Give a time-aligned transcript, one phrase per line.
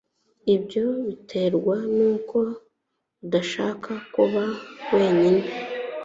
[0.55, 2.39] Ibyo biterwa nuko
[3.25, 4.43] udashaka kuba
[4.93, 5.43] wenyine